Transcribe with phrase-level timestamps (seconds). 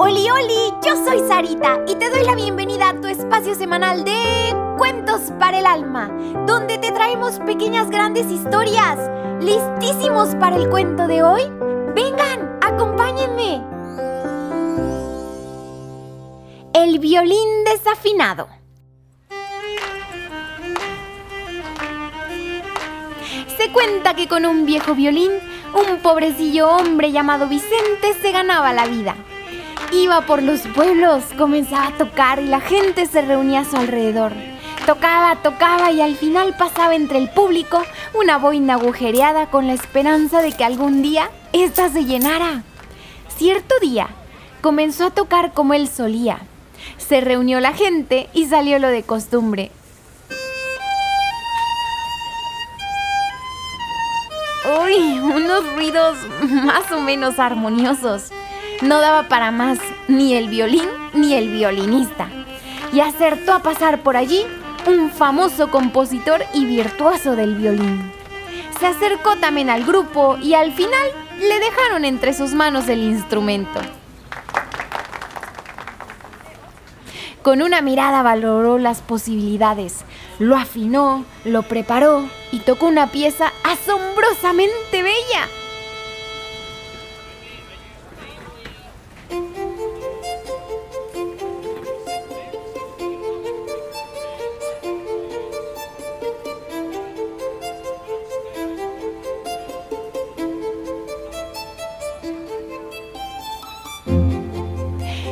[0.00, 4.54] Oli, oli, yo soy Sarita y te doy la bienvenida a tu espacio semanal de
[4.76, 6.10] Cuentos para el Alma,
[6.46, 8.98] donde te traemos pequeñas grandes historias.
[9.40, 11.42] ¿Listísimos para el cuento de hoy?
[11.94, 13.62] Vengan, acompáñenme.
[16.74, 18.48] El violín desafinado.
[23.56, 25.32] Se cuenta que con un viejo violín,
[25.74, 29.14] un pobrecillo hombre llamado Vicente se ganaba la vida.
[29.92, 34.32] Iba por los pueblos, comenzaba a tocar y la gente se reunía a su alrededor.
[34.86, 37.82] Tocaba, tocaba y al final pasaba entre el público
[38.14, 42.62] una boina agujereada con la esperanza de que algún día ésta se llenara.
[43.36, 44.08] Cierto día
[44.60, 46.38] comenzó a tocar como él solía.
[46.96, 49.70] Se reunió la gente y salió lo de costumbre,
[54.84, 56.16] Uy, unos ruidos
[56.50, 58.30] más o menos armoniosos.
[58.82, 62.28] No daba para más ni el violín ni el violinista.
[62.92, 64.44] Y acertó a pasar por allí
[64.86, 68.12] un famoso compositor y virtuoso del violín.
[68.78, 71.08] Se acercó también al grupo y al final
[71.40, 73.80] le dejaron entre sus manos el instrumento.
[77.42, 80.04] Con una mirada valoró las posibilidades,
[80.38, 85.48] lo afinó, lo preparó y tocó una pieza asombrosamente bella.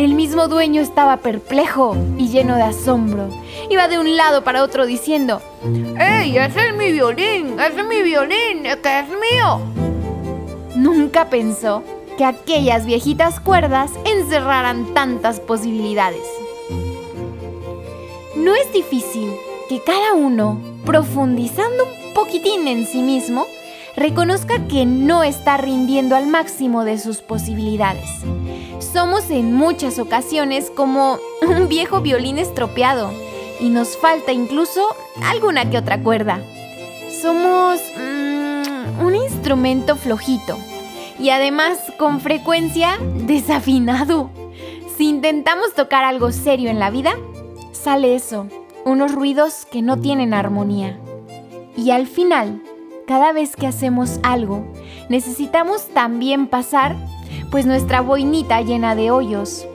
[0.00, 3.28] El mismo dueño estaba perplejo y lleno de asombro.
[3.68, 5.42] Iba de un lado para otro diciendo,
[6.00, 7.60] ¡Ey, ese es mi violín!
[7.60, 8.64] ¡Ese es mi violín!
[8.64, 9.60] ¡Este es mío!
[10.74, 11.82] Nunca pensó
[12.16, 16.24] que aquellas viejitas cuerdas encerraran tantas posibilidades.
[18.36, 19.30] No es difícil
[19.68, 23.44] que cada uno, profundizando un poquitín en sí mismo,
[24.00, 28.08] reconozca que no está rindiendo al máximo de sus posibilidades.
[28.78, 33.12] Somos en muchas ocasiones como un viejo violín estropeado
[33.60, 34.80] y nos falta incluso
[35.22, 36.40] alguna que otra cuerda.
[37.20, 40.56] Somos mm, un instrumento flojito
[41.18, 42.96] y además con frecuencia
[43.26, 44.30] desafinado.
[44.96, 47.12] Si intentamos tocar algo serio en la vida,
[47.72, 48.46] sale eso,
[48.86, 50.98] unos ruidos que no tienen armonía.
[51.76, 52.62] Y al final,
[53.10, 54.64] cada vez que hacemos algo,
[55.08, 56.94] necesitamos también pasar
[57.50, 59.66] pues nuestra boinita llena de hoyos.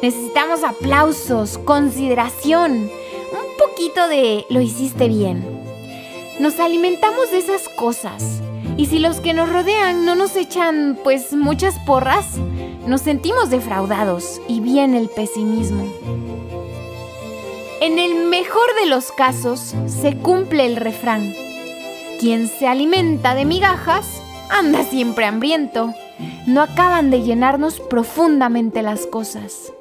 [0.00, 5.44] Necesitamos aplausos, consideración, un poquito de lo hiciste bien.
[6.38, 8.40] Nos alimentamos de esas cosas.
[8.76, 12.36] Y si los que nos rodean no nos echan pues muchas porras,
[12.86, 15.84] nos sentimos defraudados y viene el pesimismo.
[17.80, 21.34] En el mejor de los casos se cumple el refrán.
[22.20, 25.92] Quien se alimenta de migajas anda siempre hambriento.
[26.46, 29.72] No acaban de llenarnos profundamente las cosas.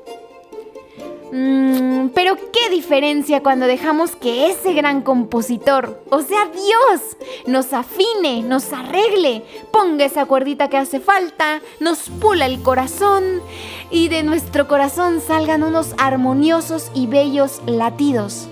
[1.35, 7.17] Mm, pero qué diferencia cuando dejamos que ese gran compositor, o sea Dios,
[7.47, 13.41] nos afine, nos arregle, ponga esa cuerdita que hace falta, nos pula el corazón
[13.89, 18.47] y de nuestro corazón salgan unos armoniosos y bellos latidos,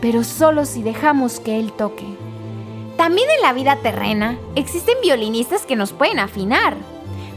[0.00, 2.21] pero solo si dejamos que Él toque.
[3.02, 6.76] También en la vida terrena existen violinistas que nos pueden afinar.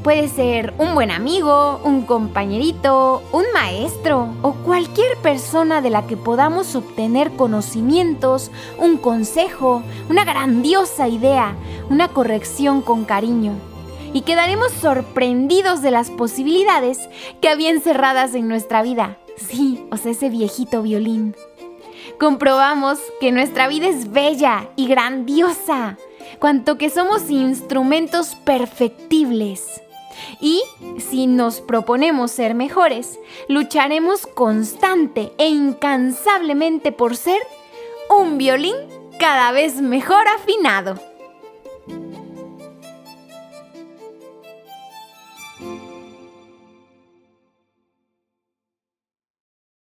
[0.03, 6.17] Puede ser un buen amigo, un compañerito, un maestro o cualquier persona de la que
[6.17, 11.55] podamos obtener conocimientos, un consejo, una grandiosa idea,
[11.89, 13.53] una corrección con cariño.
[14.13, 17.09] Y quedaremos sorprendidos de las posibilidades
[17.41, 19.17] que había encerradas en nuestra vida.
[19.35, 21.35] Sí, o sea, ese viejito violín
[22.19, 25.97] comprobamos que nuestra vida es bella y grandiosa,
[26.39, 29.81] cuanto que somos instrumentos perfectibles.
[30.39, 30.61] Y
[30.97, 37.41] si nos proponemos ser mejores, lucharemos constante e incansablemente por ser
[38.09, 38.75] un violín
[39.19, 40.99] cada vez mejor afinado.